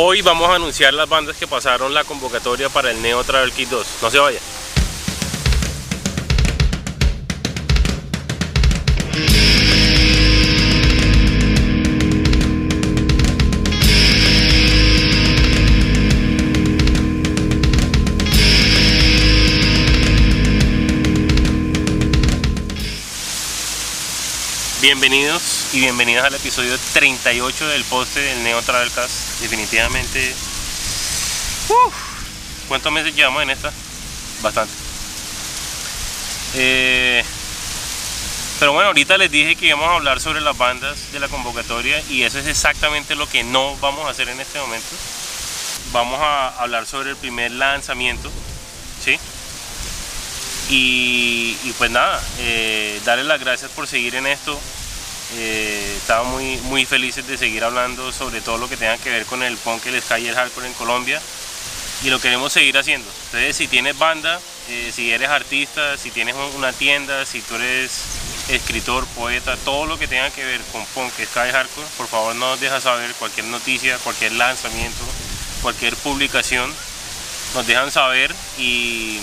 [0.00, 3.68] Hoy vamos a anunciar las bandas que pasaron la convocatoria para el Neo Travel Kit
[3.68, 3.86] 2.
[4.00, 4.38] No se vaya.
[24.88, 29.38] Bienvenidos y bienvenidas al episodio 38 del poste del Neo Travelcast.
[29.42, 30.34] Definitivamente.
[32.68, 33.70] ¿Cuántos meses llevamos en esta?
[34.40, 34.72] Bastante.
[36.54, 37.22] Eh,
[38.60, 42.02] pero bueno, ahorita les dije que íbamos a hablar sobre las bandas de la convocatoria
[42.08, 44.88] y eso es exactamente lo que no vamos a hacer en este momento.
[45.92, 48.30] Vamos a hablar sobre el primer lanzamiento,
[49.04, 49.18] ¿sí?
[50.70, 54.58] Y, pues nada, eh, darles las gracias por seguir en esto.
[55.34, 59.42] Eh, muy, muy felices de seguir hablando sobre todo lo que tenga que ver con
[59.42, 61.20] el punk, el sky y el hardcore en Colombia.
[62.02, 63.10] Y lo queremos seguir haciendo.
[63.26, 68.02] Entonces, si tienes banda, eh, si eres artista, si tienes una tienda, si tú eres
[68.48, 72.50] escritor, poeta, todo lo que tenga que ver con punk, sky, hardcore, por favor no
[72.50, 75.04] nos dejas saber cualquier noticia, cualquier lanzamiento,
[75.60, 76.72] cualquier publicación.
[77.54, 79.20] Nos dejan saber y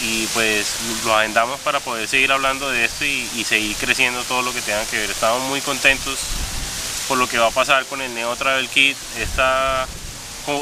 [0.00, 4.52] y pues lo agendamos para poder seguir hablando de esto y, seguir creciendo todo lo
[4.52, 5.10] que tenga que ver.
[5.10, 6.18] Estamos muy contentos
[7.08, 8.96] por lo que va a pasar con el Neo Travel Kit.
[9.18, 9.86] Esta,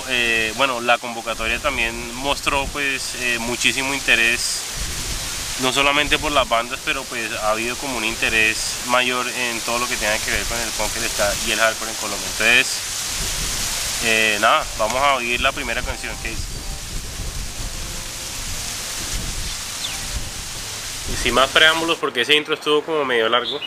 [0.09, 4.61] eh, bueno, la convocatoria también mostró pues eh, muchísimo interés,
[5.61, 9.79] no solamente por las bandas, pero pues ha habido como un interés mayor en todo
[9.79, 10.91] lo que tenga que ver con el punk
[11.47, 12.29] y el hardcore en Colombia.
[12.33, 12.79] Entonces,
[14.05, 16.54] eh, nada, vamos a oír la primera canción que hice.
[21.05, 23.61] Sin más preámbulos porque ese intro estuvo como medio largo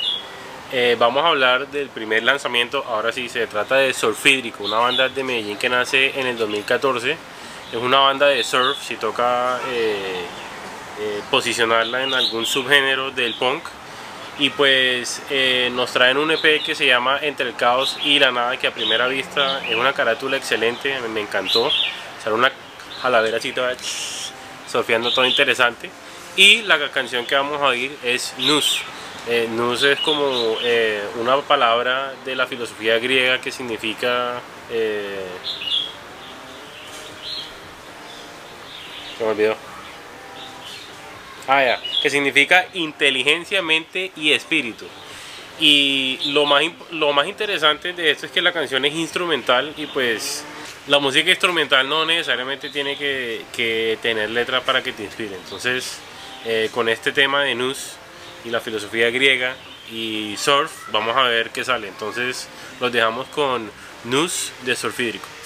[0.73, 2.83] eh, vamos a hablar del primer lanzamiento.
[2.85, 6.37] Ahora sí se trata de Surf Hídrico una banda de Medellín que nace en el
[6.37, 7.17] 2014
[7.71, 10.25] es una banda de surf si toca eh,
[10.99, 13.63] eh, posicionarla en algún subgénero del punk.
[14.39, 15.23] Y pues
[15.71, 18.71] nos traen un EP que se llama Entre el Caos y la Nada que a
[18.71, 21.71] primera vista es una carátula excelente me encantó.
[22.23, 22.51] Sale una
[23.01, 23.75] jaladera así toda
[24.67, 25.89] surfeando todo interesante
[26.37, 28.81] y la canción que vamos a oír es Nus.
[29.27, 34.39] Eh, nus es como eh, una palabra de la filosofía griega que significa...
[34.71, 35.25] Eh,
[39.17, 39.57] se me olvidó.
[41.47, 41.81] Ah, ya.
[42.01, 44.85] Que significa inteligencia, mente y espíritu.
[45.59, 49.87] Y lo más, lo más interesante de esto es que la canción es instrumental y
[49.87, 50.45] pues
[50.87, 55.35] la música instrumental no necesariamente tiene que, que tener letra para que te inspire.
[55.35, 55.99] Entonces
[56.45, 57.93] eh, con este tema de Nus
[58.45, 59.55] y la filosofía griega
[59.91, 61.87] y surf, vamos a ver qué sale.
[61.87, 62.47] Entonces
[62.79, 63.69] los dejamos con
[64.05, 65.27] Nus de Surfídrico.
[65.27, 65.36] knows.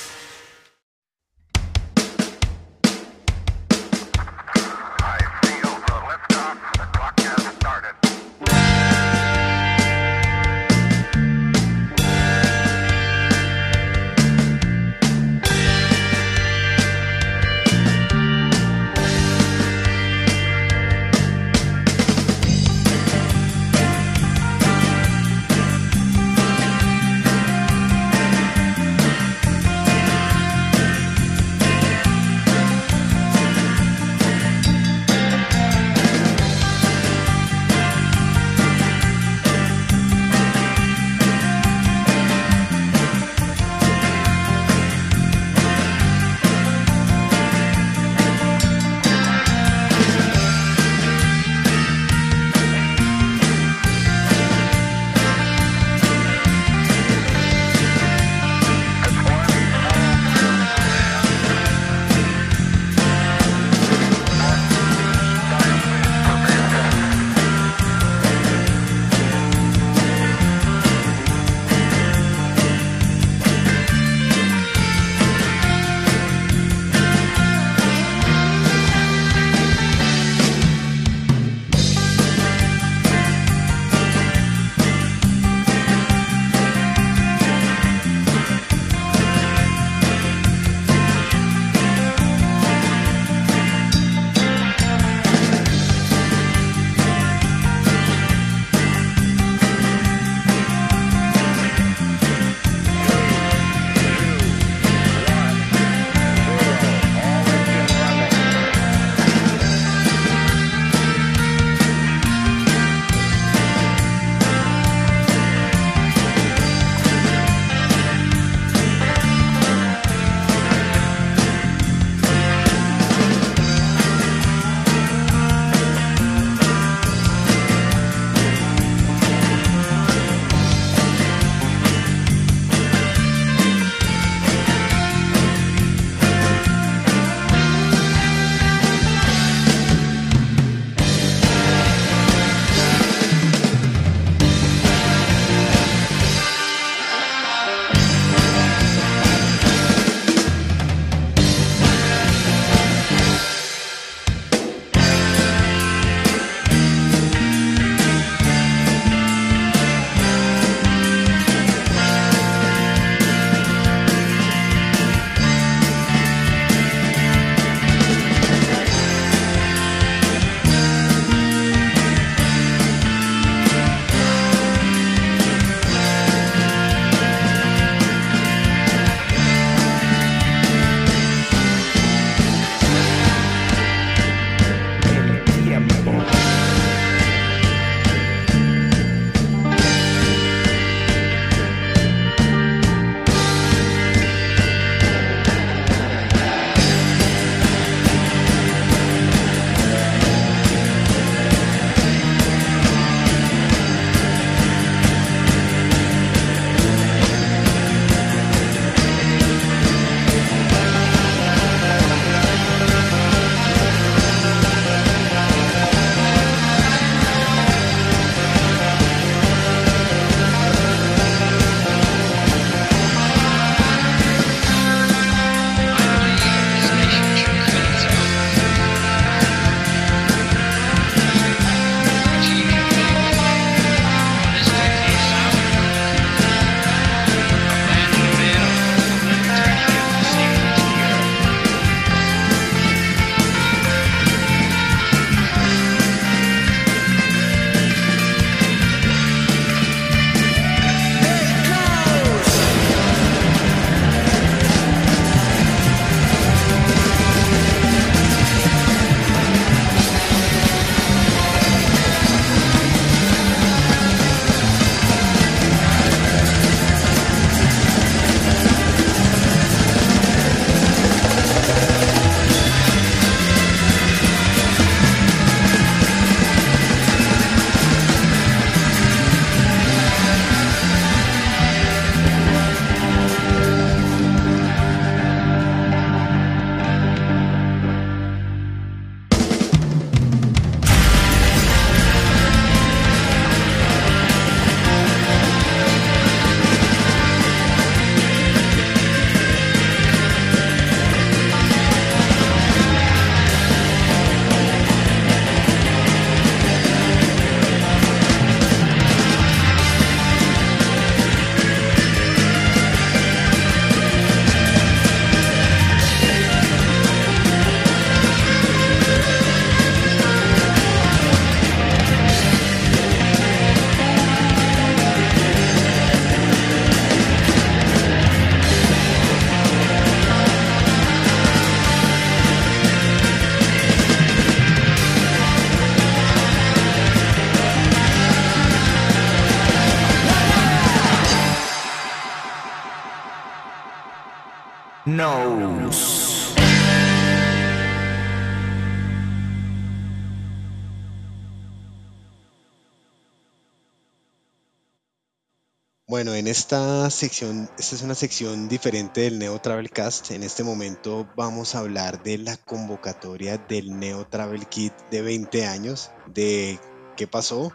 [356.11, 360.31] Bueno, en esta sección, esta es una sección diferente del Neo Travel Cast.
[360.31, 365.65] En este momento vamos a hablar de la convocatoria del Neo Travel Kit de 20
[365.67, 366.77] años, de
[367.15, 367.71] qué pasó.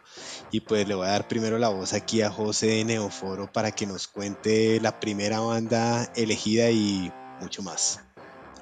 [0.51, 3.73] Y pues le voy a dar primero la voz aquí a José de Neoforo para
[3.73, 8.01] que nos cuente la primera banda elegida y mucho más.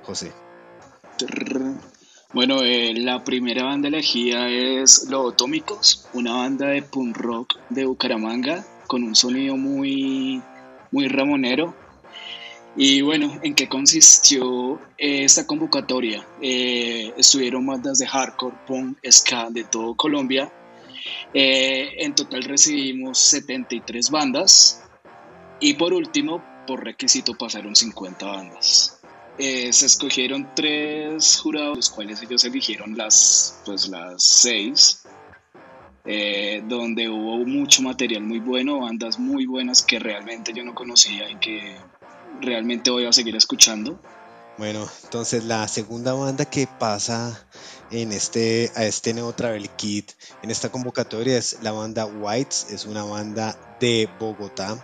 [0.04, 0.32] José.
[2.32, 7.86] Bueno, eh, la primera banda elegida es Los Atómicos, una banda de punk rock de
[7.86, 10.40] Bucaramanga con un sonido muy,
[10.92, 11.74] muy ramonero.
[12.76, 16.24] Y bueno, ¿en qué consistió esta convocatoria?
[16.40, 20.48] Eh, estuvieron bandas de hardcore, punk, ska de todo Colombia.
[21.32, 24.80] Eh, en total recibimos 73 bandas.
[25.58, 29.00] Y por último, por requisito pasaron 50 bandas.
[29.38, 35.02] Eh, se escogieron tres jurados, los cuales ellos eligieron las, pues, las seis
[36.04, 41.30] eh, donde hubo mucho material muy bueno, bandas muy buenas que realmente yo no conocía
[41.30, 41.76] y que
[42.40, 43.98] realmente voy a seguir escuchando.
[44.56, 47.46] Bueno, entonces la segunda banda que pasa
[47.90, 52.84] en este, a este Neo Travel Kit, en esta convocatoria, es la banda Whites, es
[52.84, 54.78] una banda de Bogotá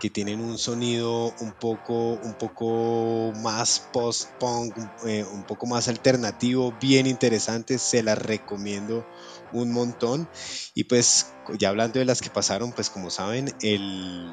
[0.00, 4.74] que tienen un sonido un poco, un poco más post-punk,
[5.06, 9.04] eh, un poco más alternativo, bien interesante, se las recomiendo
[9.50, 10.28] un montón.
[10.74, 11.26] Y pues
[11.58, 14.32] ya hablando de las que pasaron, pues como saben, el,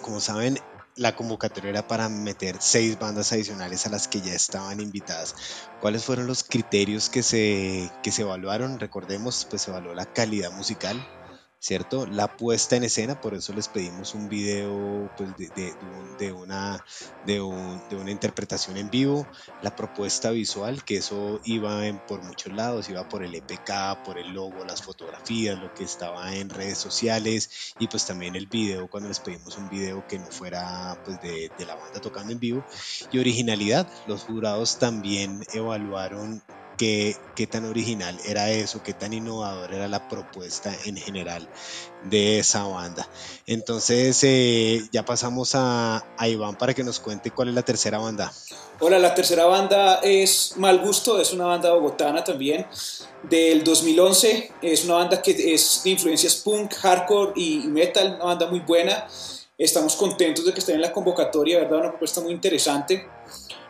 [0.00, 0.58] como saben,
[0.96, 5.34] la convocatoria era para meter seis bandas adicionales a las que ya estaban invitadas.
[5.78, 8.78] ¿Cuáles fueron los criterios que se, que se evaluaron?
[8.78, 11.00] Recordemos, pues se evaluó la calidad musical,
[11.60, 12.06] ¿cierto?
[12.06, 15.30] La puesta en escena, por eso les pedimos un video pues,
[16.18, 16.82] de, una,
[17.26, 19.26] de, una interpretación en vivo,
[19.60, 24.32] la propuesta visual, que eso iba por muchos lados, iba por el EPK, por el
[24.32, 29.10] logo, las fotografías, lo que estaba en redes sociales y pues también el video, cuando
[29.10, 32.64] les pedimos un video que no fuera pues de, de la banda tocando en vivo
[33.12, 36.42] y originalidad, los jurados también evaluaron
[36.80, 41.46] qué, tan original era eso, qué tan innovador era la propuesta en general
[42.04, 43.06] de esa banda.
[43.46, 48.32] Entonces eh, ya pasamos a, Iván para que nos cuente cuál es la tercera banda.
[48.78, 52.66] Hola, la tercera banda es Mal Gusto, es una banda bogotana también,
[53.24, 54.52] del 2011.
[54.62, 59.06] Es una banda que es de influencias punk, hardcore y metal, una banda muy buena.
[59.58, 61.80] Estamos contentos de que estén en la convocatoria, ¿verdad?
[61.80, 63.06] Una propuesta muy interesante.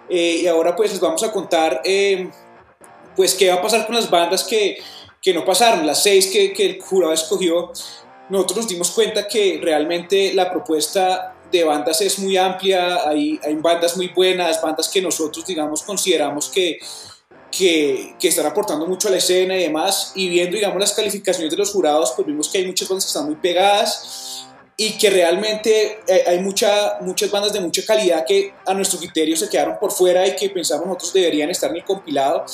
[0.08, 2.30] Eh, y ahora pues les vamos a contar eh,
[3.20, 4.78] pues qué va a pasar con las bandas que,
[5.20, 7.70] que no pasaron, las seis que, que, el jurado escogió.
[8.30, 13.54] Nosotros nos dimos cuenta que realmente la propuesta de bandas es muy amplia, hay, hay
[13.56, 16.78] bandas muy buenas, bandas que nosotros, digamos, consideramos que,
[17.50, 21.50] que, que, están aportando mucho a la escena y demás, y viendo, digamos, las calificaciones
[21.50, 24.46] de los jurados, pues vimos que hay muchas bandas que están muy pegadas
[24.78, 29.36] y que realmente eh, hay mucha, muchas bandas de mucha calidad que a nuestro criterio
[29.36, 32.46] se quedaron por fuera y que pensamos nosotros deberían estar en el compilado.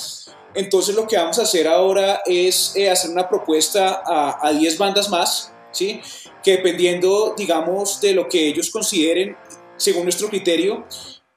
[0.56, 5.10] Entonces lo que vamos a hacer ahora es eh, hacer una propuesta a, 10 bandas
[5.10, 6.00] más, ¿sí?
[6.42, 9.36] que dependiendo, digamos, de lo que ellos consideren,
[9.76, 10.86] según nuestro criterio,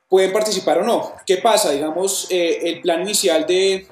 [0.08, 1.14] pueden participar o no.
[1.26, 1.72] ¿Qué pasa?
[1.72, 3.88] Digamos, eh, el plan inicial de,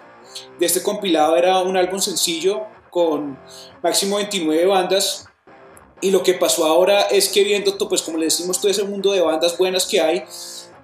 [0.57, 3.37] de este compilado era un álbum sencillo con
[3.83, 5.27] máximo 29 bandas
[5.99, 9.11] y lo que pasó ahora es que viendo, pues como le decimos, todo ese mundo
[9.11, 10.23] de bandas buenas que hay,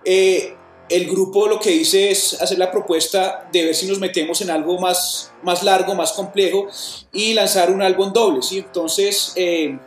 [0.05, 0.55] eh,
[0.89, 4.49] el grupo lo que dice es hacer la propuesta de ver si nos metemos en
[4.49, 6.67] algo más, más largo, más complejo
[7.11, 8.41] y lanzar un álbum doble.
[8.41, 8.59] ¿sí?
[8.59, 9.77] Entonces, eh,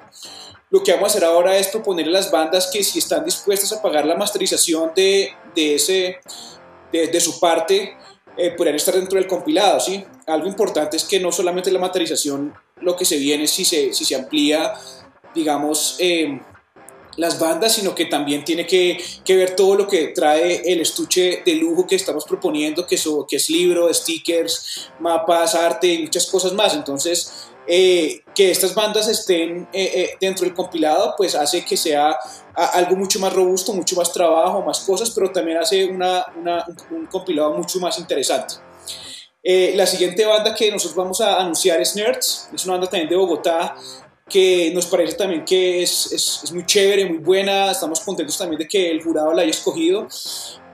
[0.71, 3.73] lo que vamos a hacer ahora es proponerle a las bandas que si están dispuestas
[3.73, 6.17] a pagar la masterización de, de ese,
[6.93, 7.97] de, su parte,
[8.37, 9.79] eh, podrían estar dentro del compilado.
[9.81, 10.05] ¿sí?
[10.26, 14.05] Algo importante es que no solamente la masterización, lo que se viene si se, si
[14.05, 14.75] se amplía,
[15.35, 16.41] digamos, eh,
[17.16, 21.54] las bandas, sino que también tiene que, ver todo lo que trae el estuche de
[21.54, 26.75] lujo que estamos proponiendo, que es libro, stickers, mapas, arte y muchas cosas más.
[26.75, 32.16] Entonces, eh, que estas bandas estén eh, eh, dentro del compilado, pues hace que sea
[32.54, 37.06] algo mucho más robusto, mucho más trabajo, más cosas, pero también hace una, una, un
[37.06, 38.54] compilado mucho más interesante.
[39.42, 43.16] la siguiente banda que nosotros vamos a anunciar es Nerds, es una banda también de
[43.16, 43.76] Bogotá,
[44.28, 48.59] que nos parece también que es, es, es, muy chévere, muy buena, estamos contentos también
[48.59, 50.09] de que el jurado la haya escogido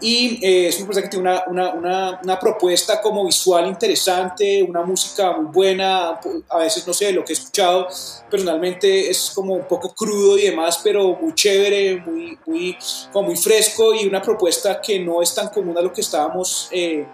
[0.02, 4.60] y eh, es una propuesta que tiene una, una, una, una, propuesta como visual interesante,
[4.60, 7.86] una música muy buena, a veces no sé, lo que he escuchado
[8.28, 12.76] personalmente es como un poco crudo y demás, pero muy chévere, muy, muy,
[13.12, 16.68] como muy fresco y una propuesta que no es tan común a lo que estábamos,
[16.72, 17.06] eh,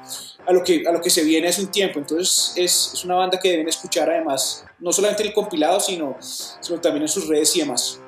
[0.46, 3.16] a, lo que, a lo que se viene hace un tiempo, entonces es, es, una
[3.16, 7.28] banda que deben escuchar además, no solamente en el compilado, sino, sino también en sus
[7.28, 8.00] redes y demás.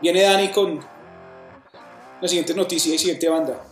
[0.00, 0.95] Viene Dani con
[2.28, 3.62] siguiente noticia y siguiente banda.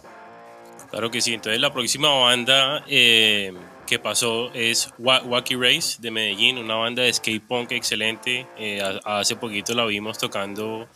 [0.91, 3.53] Claro que sí, entonces la próxima banda eh,
[3.85, 8.47] que pasó es Wacky Race de Medellín, una banda de skate punk excelente.
[8.57, 10.89] Eh, hace poquito la vimos tocando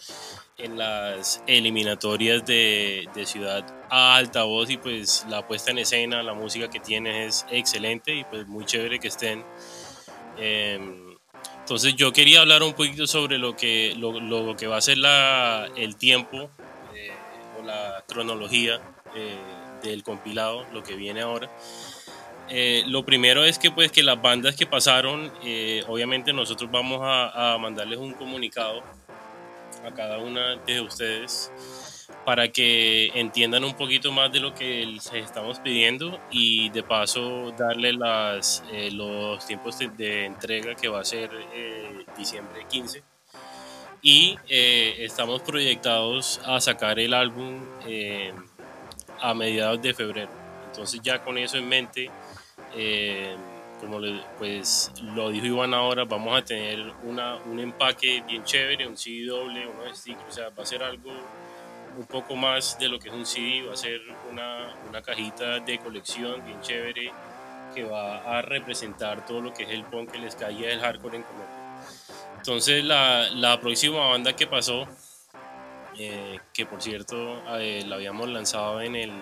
[0.57, 6.35] en las eliminatorias de, de, Ciudad a Altavoz y pues la puesta en escena, la
[6.35, 9.45] música que tiene es excelente y pues muy chévere que estén.
[10.37, 11.17] Em,
[11.61, 14.99] entonces yo quería hablar un poquito sobre lo que, lo, lo que va a ser
[14.99, 16.51] la, el tiempo
[17.99, 18.81] la cronología
[19.15, 19.37] eh,
[19.83, 21.51] del compilado, lo que viene ahora.
[22.49, 27.01] Eh, lo primero es que pues que las bandas que pasaron, eh, obviamente nosotros vamos
[27.03, 28.83] a, a, mandarles un comunicado
[29.85, 31.53] a cada una de ustedes
[32.25, 37.53] para que entiendan un poquito más de lo que les estamos pidiendo y de paso
[37.57, 38.63] darle las,
[38.93, 41.31] los tiempos de, entrega que va a ser
[42.17, 43.03] diciembre 15
[44.03, 48.33] y eh, estamos proyectados a sacar el álbum eh,
[49.21, 50.31] a mediados de febrero.
[50.67, 52.11] Entonces ya con eso en mente,
[52.77, 53.37] eh,
[53.81, 53.99] como
[54.39, 59.27] pues lo dijo Iván ahora, vamos a tener una, un empaque bien chévere, un CD
[59.27, 61.11] doble, unos stickers, o sea, va a ser algo
[61.97, 64.01] un poco más de lo que es un CD, va a ser
[64.31, 67.11] una, una cajita de colección bien chévere
[67.75, 71.17] que va a representar todo lo que es el punk, el ska y el hardcore
[71.17, 71.58] en Colombia.
[72.39, 74.87] Entonces la, la próxima banda que pasó,
[75.99, 79.13] eh, que por cierto eh, la habíamos lanzado en el,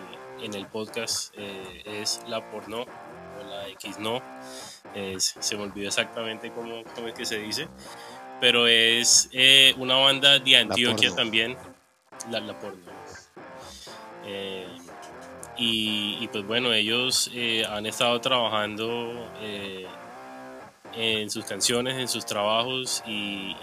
[0.42, 4.22] en el podcast, eh, es La Porno o la X No.
[5.16, 7.68] se me olvidó exactamente cómo, cómo, es que se dice,
[8.38, 9.30] pero es
[9.78, 11.56] una banda de Antioquia también,
[12.30, 12.84] la, la Porno.
[15.58, 17.30] Y, y, pues bueno, ellos
[17.70, 19.26] han estado trabajando
[20.96, 23.54] en sus canciones, en sus trabajos y,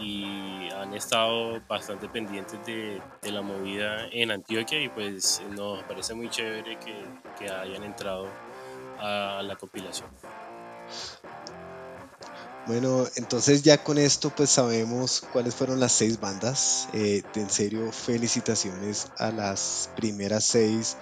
[0.73, 6.77] han estado bastante pendientes de, la movida en Antioquia y pues nos parece muy chévere
[6.77, 6.93] que,
[7.39, 8.27] que hayan entrado
[8.99, 10.09] a la compilación.
[12.65, 16.87] Bueno, entonces ya con esto pues sabemos cuáles fueron las seis bandas.
[16.93, 20.95] Eh, en serio, felicitaciones a las primeras seis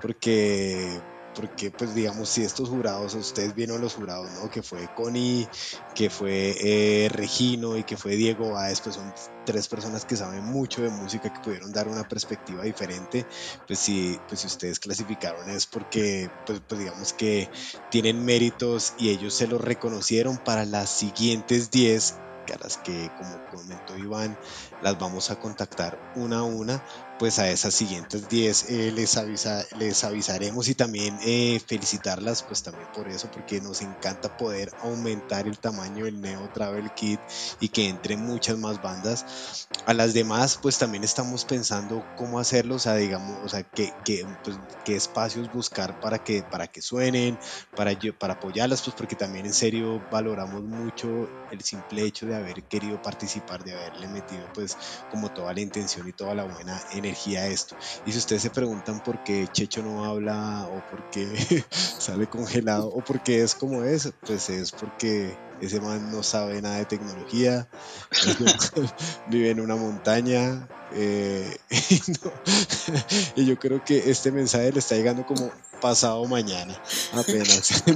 [0.00, 1.00] porque
[1.34, 4.48] porque pues digamos si estos jurados, ustedes vieron los jurados, ¿no?
[4.48, 5.48] Que fue Connie,
[5.94, 9.12] que fue eh, Regino y que fue Diego Báez, pues son
[9.44, 13.26] tres personas que saben mucho de música, que pudieron dar una perspectiva diferente,
[13.66, 17.50] pues si, pues si ustedes clasificaron es porque pues, pues digamos que
[17.88, 22.22] tienen méritos y ellos se los reconocieron para las siguientes 10
[22.52, 24.36] a las que como comentó Iván
[24.80, 26.82] las vamos a contactar una a una
[27.22, 32.64] pues a esas siguientes 10 eh, les, avisa, les avisaremos y también eh, felicitarlas pues
[32.64, 37.22] también por eso porque nos encanta poder aumentar el tamaño del Neo Travel Kit
[37.60, 39.68] y que entre muchas más bandas.
[39.84, 43.94] A las demás pues también estamos pensando cómo hacerlo o sea digamos o sea qué,
[44.02, 47.38] qué, pues, qué espacios buscar para que para que suenen
[47.74, 52.64] para, para apoyarlas pues porque también en serio valoramos mucho el simple hecho de haber
[52.64, 57.11] querido participar de haberle metido pues como toda la intención y toda la buena energía
[57.12, 57.76] esto.
[58.06, 61.24] Y si ustedes se preguntan por qué Checho no habla o por qué
[61.70, 66.60] sale congelado o por qué es como es, pues es porque ese man no sabe
[66.60, 67.68] nada de tecnología,
[69.26, 70.68] vive en una montaña.
[70.94, 71.56] Eh,
[73.36, 75.50] y, yo creo que este mensaje le está llegando como
[75.82, 76.74] pasado mañana,
[77.12, 77.82] apenas.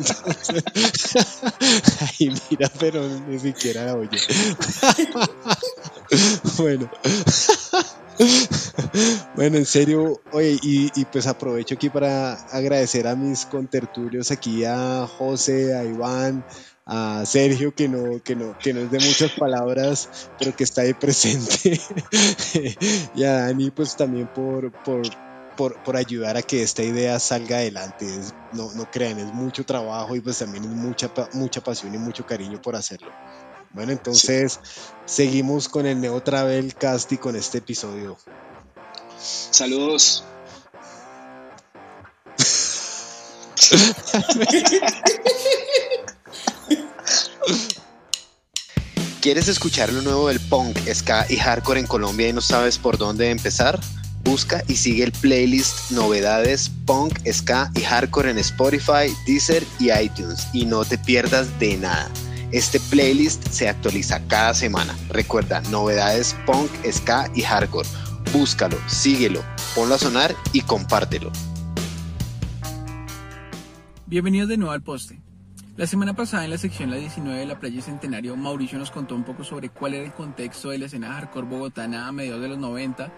[2.00, 4.18] ahí mira, pero ni siquiera oye.
[6.58, 6.90] bueno.
[9.36, 15.06] bueno, en serio, oye, y, pues aprovecho aquí para agradecer a mis contertulios aquí, a
[15.06, 16.44] José, a Iván,
[16.86, 20.82] a Sergio, que no, que no, que no es de muchas palabras, pero que está
[20.82, 21.80] ahí presente,
[23.14, 25.02] y a Dani, pues también por, por,
[25.56, 28.06] por, por, ayudar a que esta idea salga adelante.
[28.52, 32.24] no, no crean, es mucho trabajo y pues también es mucha, mucha pasión y mucho
[32.26, 33.10] cariño por hacerlo.
[33.70, 34.60] Bueno, entonces
[35.04, 38.16] seguimos con el Neo Travel Cast y con este episodio.
[39.18, 40.24] Saludos.
[49.20, 52.96] ¿Quieres escuchar lo nuevo del punk, ska y hardcore en Colombia y no sabes por
[52.96, 53.80] dónde empezar?
[54.26, 60.48] Busca y sigue el playlist Novedades Punk, Ska y Hardcore en Spotify, Deezer y iTunes
[60.52, 62.10] y no te pierdas de nada.
[62.50, 64.96] Este playlist se actualiza cada semana.
[65.10, 67.88] Recuerda, novedades punk, ska y hardcore.
[68.32, 69.44] Búscalo, síguelo,
[69.76, 71.30] ponlo a sonar y compártelo.
[74.06, 75.20] Bienvenidos de nuevo al poste.
[75.76, 79.14] La semana pasada en la sección La 19 de la Playa Centenario, Mauricio nos contó
[79.14, 82.48] un poco sobre cuál era el contexto de la escena hardcore bogotana a mediados de
[82.48, 83.12] los 90.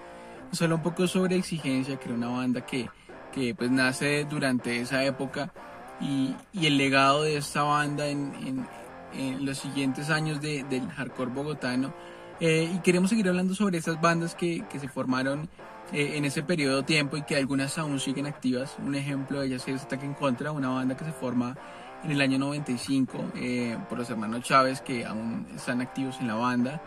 [0.51, 2.89] Nos habló un poco sobre Exigencia, que era una banda que,
[3.33, 5.53] que pues nace durante esa época
[6.01, 8.67] y, y el legado de esta banda en, en,
[9.13, 11.93] en los siguientes años de, del hardcore bogotano.
[12.41, 15.49] Eh, y queremos seguir hablando sobre esas bandas que, que se formaron
[15.93, 18.77] eh, en ese periodo de tiempo y que algunas aún siguen activas.
[18.79, 21.57] Un ejemplo de ellas es Ataque en Contra, una banda que se forma
[22.05, 26.35] en el año 95 eh, por los hermanos Chávez que aún están activos en la
[26.35, 26.81] banda.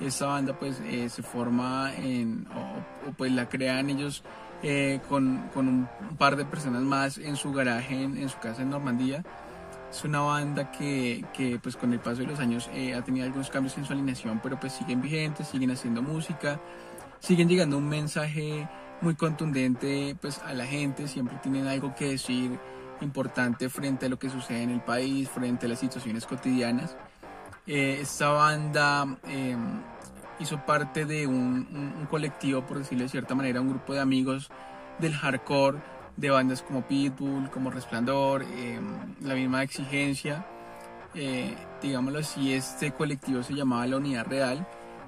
[0.00, 0.76] Esta banda pues
[1.08, 4.22] se forma en, o, o, pues la crean ellos
[5.08, 8.70] con, con, un par de personas más en su garaje en, en su casa en
[8.70, 9.22] Normandía
[9.94, 13.26] es una banda que, que, pues con el paso de los años eh, ha tenido
[13.26, 16.60] algunos cambios en su alineación, pero pues siguen vigentes, siguen haciendo música,
[17.20, 18.68] siguen llegando un mensaje
[19.00, 22.58] muy contundente pues a la gente, siempre tienen algo que decir
[23.02, 26.96] importante frente a lo que sucede en el país, frente a las situaciones cotidianas.
[27.66, 29.56] Eh, esta banda eh,
[30.38, 34.50] hizo parte de un, colectivo, por decirlo de cierta manera, un grupo de amigos
[34.98, 35.78] del hardcore,
[36.16, 38.80] de bandas como Pitbull, como Resplandor, eh,
[39.20, 40.46] la misma exigencia.
[41.14, 44.66] Eh, digámoslo así, este colectivo se llamaba La Unidad Real.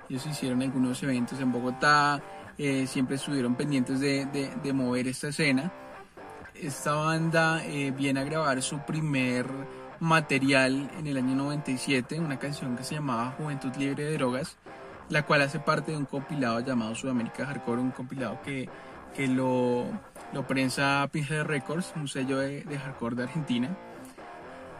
[0.09, 2.23] Ellos hicieron algunos eventos en Bogotá,
[2.59, 4.27] eh, siempre estuvieron pendientes de,
[4.63, 5.73] de, mover esta escena.
[6.55, 7.63] Esta banda
[7.99, 9.47] viene a grabar su primer
[10.01, 14.57] material en el año 97, una canción que se llamaba Juventud Libre de Drogas,
[15.09, 18.69] la cual hace parte de un compilado llamado Sudamérica Hardcore, un compilado que,
[19.15, 19.87] que lo
[20.33, 23.77] lo prensa Pinhead Records, un sello de, hardcore de Argentina.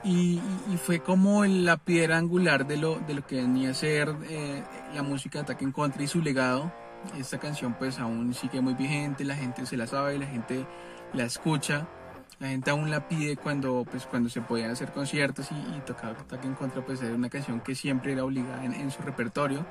[0.05, 4.15] Y, y, fue como la piedra angular de lo, de lo que venía a ser
[4.29, 4.63] eh,
[4.95, 6.73] la música de Ataque en Contra y su legado.
[7.19, 10.65] Esta canción pues aún sigue muy vigente, la gente se la sabe, la gente
[11.13, 11.89] la escucha,
[12.39, 16.11] la gente aún la pide cuando, pues, cuando se podían hacer conciertos y, y tocar
[16.11, 19.65] Ataque en Contra pues era una canción que siempre era obligada en, en su repertorio.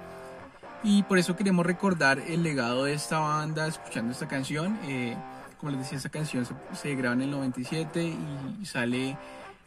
[0.84, 4.80] Y por eso queremos recordar el legado de esta banda escuchando esta canción.
[4.84, 5.16] Eh,
[5.58, 8.04] como les decía, esta canción se, se, graba en el 97
[8.62, 9.18] y, sale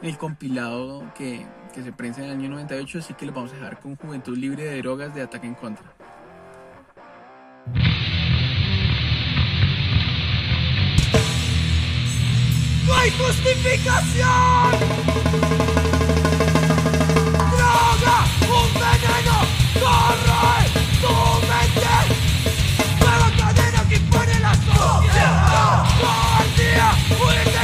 [0.01, 3.55] el compilado que, que, se prensa en el año 98, así que lo vamos a
[3.55, 5.98] dejar con Juventud Libre de Drogas de Ataque en Contra.
[12.89, 14.71] ¡No hay justificación!
[17.51, 18.17] ¡Droga!
[18.49, 19.37] ¡Un veneno!
[19.79, 20.57] ¡Corre!
[20.99, 21.13] ¡Tu
[21.45, 21.95] mente!
[22.99, 25.85] ¡Nueva cadena que impone la sociedad!
[26.01, 26.89] ¡Cobardía!
[27.11, 27.63] ¡Huir de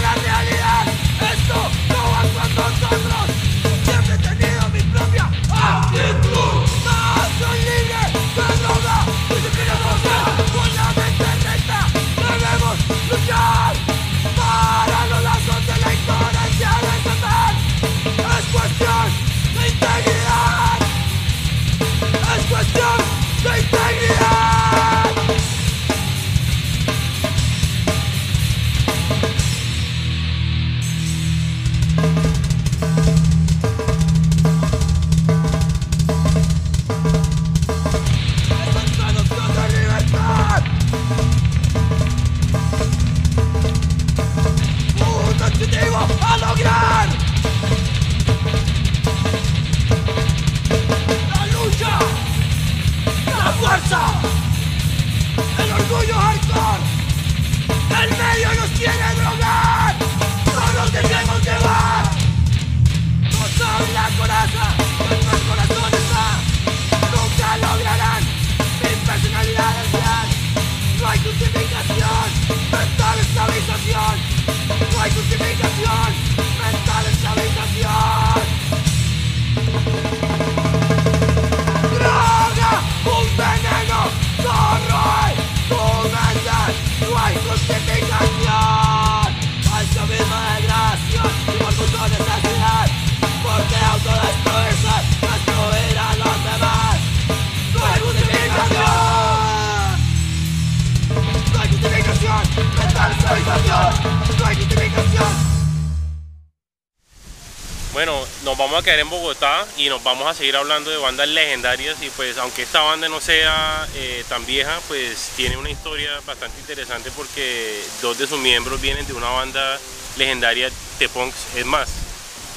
[107.95, 111.29] Bueno, nos vamos a quedar en Bogotá y nos vamos a seguir hablando de bandas
[111.29, 116.11] legendarias y pues aunque esta banda no sea eh, tan vieja, pues tiene una historia
[116.25, 119.79] bastante interesante porque dos de sus miembros vienen de una banda
[120.17, 121.37] legendaria de punks.
[121.55, 121.87] Es más,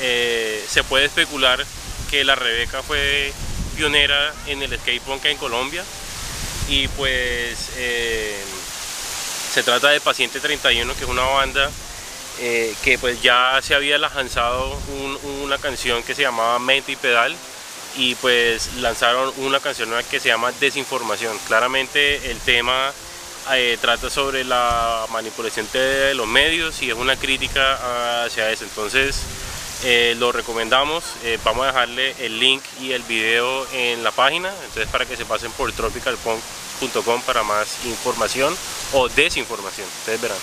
[0.01, 1.65] eh, se puede especular
[2.11, 3.33] que la Rebeca fue
[3.77, 5.85] pionera en el skate punk en Colombia
[6.69, 8.43] y pues eh,
[9.55, 11.71] se trata de Paciente 31 que es una banda
[12.41, 14.79] eh, que pues ya se había lanzado
[15.43, 17.35] una canción que se llamaba Mente y Pedal
[17.97, 21.37] y pues lanzaron una canción nueva que se llama Desinformación.
[21.49, 22.93] Claramente el tema
[23.53, 28.65] eh, trata sobre la manipulación de los medios y es una crítica hacia eso.
[28.65, 29.21] Entonces
[29.83, 31.05] eh, lo recomendamos,
[31.45, 35.25] vamos a dejarle el link y el video en la página, entonces para que se
[35.25, 38.57] pasen por tropicalpunk.com para más información
[38.93, 40.39] o desinformación, ustedes verán.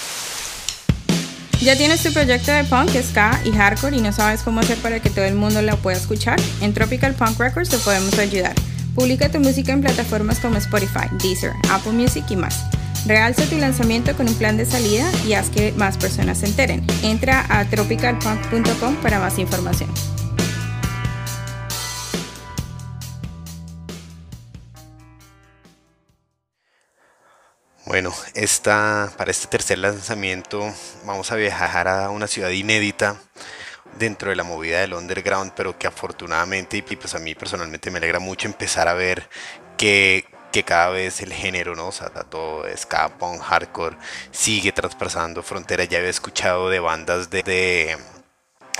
[1.61, 4.99] ¿Ya tienes tu proyecto de punk, ska y hardcore y no sabes cómo hacer para
[4.99, 6.39] que todo el mundo lo pueda escuchar?
[6.61, 8.53] En Tropical Punk Records te podemos ayudar.
[8.93, 12.65] Publica tu música en plataformas como Spotify, Deezer, Apple Music y más.
[13.07, 16.85] Realza tu lanzamiento con un plan de salida y haz que más personas se enteren.
[17.03, 19.89] Entra a tropicalpunk.com para más información.
[27.95, 30.69] Bueno, esta, para este tercer lanzamiento
[31.05, 33.15] vamos a viajar a una ciudad inédita
[33.97, 37.99] dentro de la movida del underground, pero que afortunadamente y pues a mí personalmente me
[37.99, 39.29] alegra mucho empezar a ver
[39.77, 40.25] que,
[40.65, 41.87] cada vez el género, ¿no?
[41.87, 43.95] O sea, todo ska, punk, hardcore
[44.29, 45.87] sigue traspasando fronteras.
[45.87, 47.97] Ya había escuchado de bandas de, de,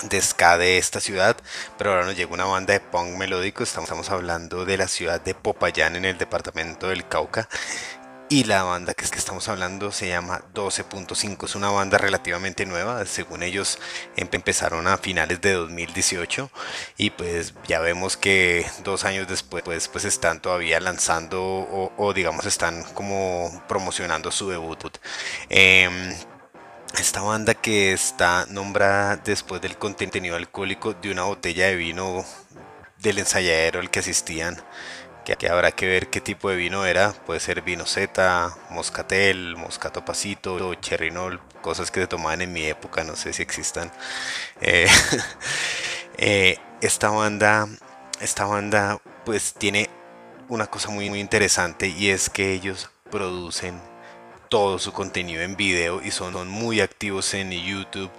[0.10, 1.38] de ska de esta ciudad,
[1.78, 3.63] pero ahora nos llega una banda de punk melódico.
[3.63, 7.47] Estamos hablando de la ciudad de Popayán en el departamento del Cauca
[8.28, 11.46] y la banda que, es que estamos hablando se llama 12.5.
[11.46, 13.06] Es una banda relativamente nueva.
[13.06, 13.78] Según ellos
[14.16, 16.50] empezaron a finales de 2018.
[16.98, 21.40] Y pues ya vemos que dos años después pues, pues están todavía lanzando
[21.98, 24.98] o, digamos están como promocionando su debut.
[25.50, 26.16] Em,
[27.00, 32.26] esta banda que está nombrada después del contenido alcohólico de una botella de vino
[33.00, 34.58] del ensayadero al que asistían
[35.26, 37.12] que habrá que ver qué tipo de vino era.
[37.12, 43.04] Puede ser vino Z, moscatel, moscato pasito, cherrinol, cosas que se tomaban en mi época,
[43.04, 43.92] no sé si existan.
[44.62, 44.88] Eh,
[46.18, 47.68] eh, esta banda,
[48.22, 49.90] esta banda, pues tiene
[50.48, 53.82] una cosa muy interesante y es que ellos producen
[54.50, 58.12] todo su contenido en video y son muy activos en YouTube.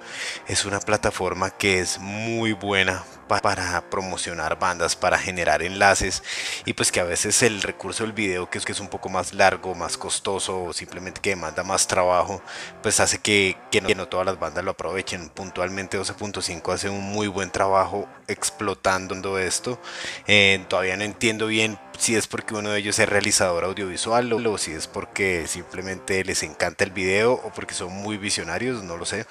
[0.49, 6.23] Es una plataforma que es muy buena para promocionar bandas, para generar enlaces
[6.65, 9.09] y pues que a veces el recurso del video que es que es un poco
[9.09, 12.43] más largo, más costoso o simplemente que demanda más trabajo,
[12.83, 15.29] pues hace que, que, no, todas las bandas lo aprovechen.
[15.29, 19.81] Puntualmente 12.5 hace un muy buen trabajo explotando esto.
[20.27, 24.59] Eh, todavía no entiendo bien si es porque uno de ellos es realizador audiovisual o
[24.59, 29.05] si es porque simplemente les encanta el video o porque son muy visionarios, no lo
[29.05, 29.27] sé.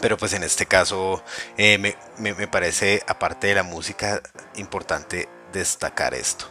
[0.00, 1.22] Pero pues en este caso
[1.56, 1.78] eh,
[2.18, 4.22] me, parece, aparte de la música,
[4.56, 6.46] importante destacar esto.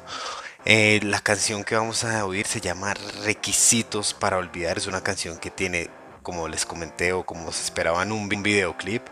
[0.66, 4.78] Eh, la canción que vamos a oír se llama Requisitos para Olvidar.
[4.78, 5.90] Es una canción que tiene,
[6.22, 9.06] como les comenté o como se esperaban, un videoclip.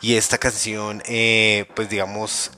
[0.00, 2.52] Y esta canción, eh, pues digamos,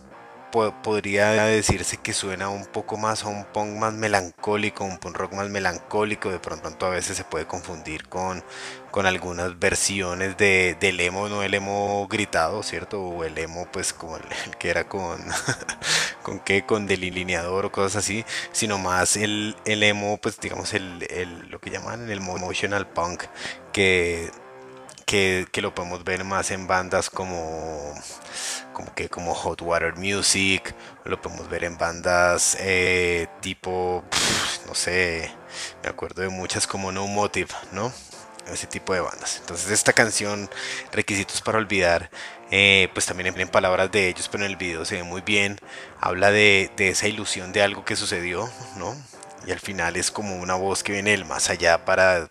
[0.53, 5.33] podría decirse que suena un poco más a un punk más melancólico, un punk rock
[5.33, 8.45] más melancólico, de pronto a veces se puede confundir con,
[8.91, 13.03] con algunas versiones de, del emo, no el emo gritado, ¿cierto?
[13.03, 14.25] O el emo pues como el,
[14.59, 15.19] que era con,
[16.23, 21.07] con qué, con delineador o cosas así, sino más el, el emo pues digamos el,
[21.11, 23.25] el, lo que llaman el emotional punk,
[23.73, 24.31] que
[25.13, 27.95] que, lo podemos ver más en bandas como
[28.73, 34.05] como que como Hot Water Music lo podemos ver en bandas eh, tipo
[34.67, 35.31] no sé
[35.83, 37.93] me acuerdo de muchas como No Motive no
[38.51, 39.39] ese tipo de bandas.
[39.41, 40.51] Entonces esta canción
[40.93, 42.11] requisitos para olvidar
[42.51, 45.59] eh, pues también en palabras de ellos pero en el video se ve muy bien.
[46.01, 48.97] Habla de, de esa ilusión de algo que sucedió no
[49.47, 52.31] y al final es como una voz que viene del más allá para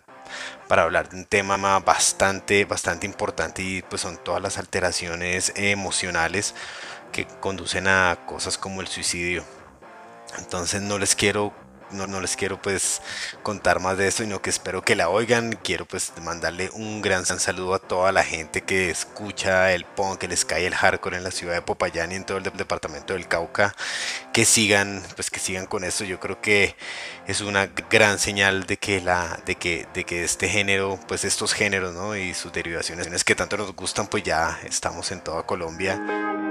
[0.72, 6.54] para hablar de un tema bastante, bastante importante y pues son todas las alteraciones emocionales
[7.12, 9.44] que conducen a cosas como el suicidio.
[10.38, 11.52] Entonces no les quiero
[11.92, 13.02] no, no, les quiero pues
[13.42, 15.52] contar más de esto, sino que espero que la oigan.
[15.62, 20.36] Quiero pues mandarle un gran saludo a toda la gente que escucha el punk, el
[20.36, 23.74] sky, el hardcore en la ciudad de Popayán y en todo el departamento del Cauca.
[24.32, 26.04] Que sigan, pues que sigan con esto.
[26.04, 26.76] Yo creo que
[27.26, 31.52] es una gran señal de que la, de que, de que este género, pues estos
[31.52, 32.16] géneros, ¿no?
[32.16, 36.41] Y sus derivaciones que tanto nos gustan, pues ya estamos en toda Colombia.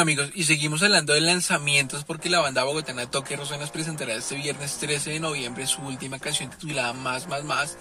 [0.00, 4.14] Bueno amigos, y seguimos hablando de lanzamientos porque la banda bogotana Toque Rosa nos presentará
[4.14, 7.76] este viernes 13 de noviembre su última canción titulada Más Más Más,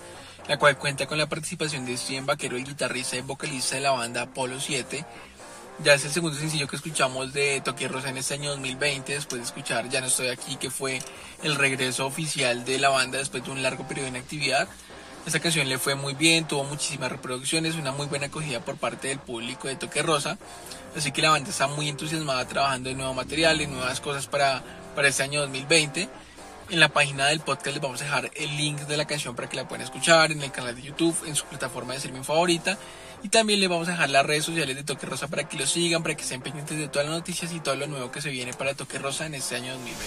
[0.46, 3.92] la cual cuenta con la participación de Steven Vaquero, el guitarrista y vocalista de la
[3.92, 5.06] banda Apolo 7.
[5.86, 9.40] Ya es el segundo sencillo que escuchamos de Toque Rosa en este año 2020, después
[9.40, 11.00] de escuchar Ya no estoy aquí, que fue
[11.42, 14.68] el regreso oficial de la banda después de un largo periodo de inactividad.
[15.26, 19.08] Esta canción le fue muy bien, tuvo muchísimas reproducciones, una muy buena acogida por parte
[19.08, 20.38] del público de Toque Rosa.
[20.96, 24.64] Así que la banda está muy entusiasmada trabajando en nuevo material, en nuevas cosas para,
[24.96, 26.10] para este año 2020.
[26.72, 29.50] En la página del podcast les vamos a dejar el link de la canción para
[29.50, 32.78] que la puedan escuchar, en el canal de YouTube, en su plataforma de streaming favorita.
[33.24, 35.66] Y también les vamos a dejar las redes sociales de Toque Rosa para que lo
[35.66, 38.30] sigan, para que estén pendientes de todas las noticias y todo lo nuevo que se
[38.30, 40.06] viene para Toque Rosa en este año 2020.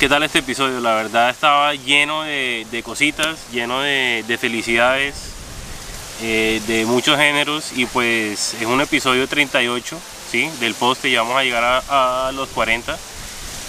[0.00, 0.80] ¿Qué tal este episodio?
[0.80, 5.14] La verdad estaba lleno de, de cositas, lleno de, de felicidades,
[6.22, 9.98] eh, de muchos géneros y pues es un episodio 38,
[10.30, 10.48] ¿sí?
[10.60, 12.96] Del poste y vamos a llegar a, a los 40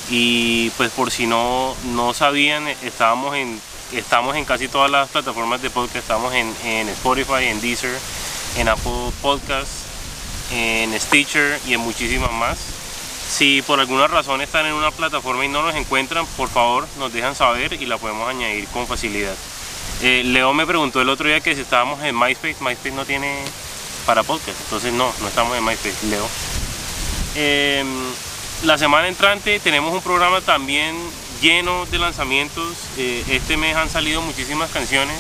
[0.10, 3.60] y pues por si no, no sabían, estábamos en,
[3.94, 7.98] estamos en casi todas las plataformas de podcast, estamos en, en Spotify, en Deezer,
[8.58, 9.86] en Apple Podcasts,
[10.52, 12.58] en Stitcher y en muchísimas más.
[13.30, 17.12] Si por alguna razón están en una plataforma y no nos encuentran, por favor nos
[17.14, 19.34] dejan saber y la podemos añadir con facilidad.
[20.02, 23.44] Eh, Leo me preguntó el otro día que si estábamos en MySpace, MySpace no tiene
[24.06, 26.28] para podcast, entonces no, no estamos en MySpace, Leo.
[27.36, 27.84] Eh,
[28.64, 30.96] la semana entrante tenemos un programa también
[31.42, 32.78] lleno de lanzamientos.
[32.98, 35.18] Eh, este mes han salido muchísimas canciones.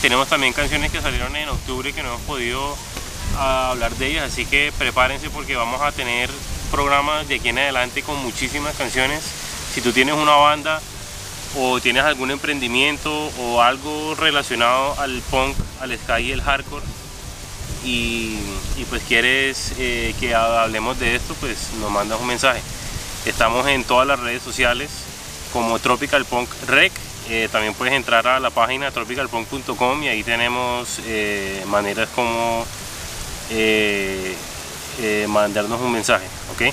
[0.00, 2.76] Tenemos también canciones que salieron en octubre que no hemos podido
[3.36, 6.28] ah, hablar de ellas, así que prepárense porque vamos a tener
[6.72, 9.22] programas de aquí en adelante con muchísimas canciones.
[9.72, 10.82] Si tú tienes una banda
[11.56, 16.84] o tienes algún emprendimiento o algo relacionado al punk, al ska y el hardcore
[17.84, 18.36] y,
[18.90, 22.60] pues quieres eh, que hablemos de esto, pues nos mandas un mensaje.
[23.26, 24.90] Estamos en todas las redes sociales
[25.52, 26.92] como Tropical Punk Rec.
[27.28, 32.64] Eh, también puedes entrar a la página tropicalpunk.com y ahí tenemos eh, maneras como
[35.28, 36.26] mandarnos un mensaje.
[36.54, 36.72] ¿ok?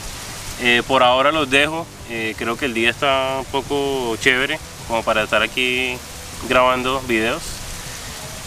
[0.62, 1.86] Eh, por ahora los dejo.
[2.10, 5.96] Eh, creo que el día está un poco chévere como para estar aquí
[6.48, 7.44] grabando videos.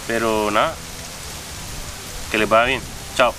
[0.06, 0.74] Pero nada,
[2.30, 2.80] que les vaya bien.
[3.16, 3.32] Chao.